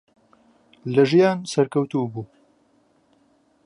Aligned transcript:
لە 0.93 1.03
ژیان 1.11 1.37
سەرکەوتوو 1.51 2.11
بوو. 2.13 2.23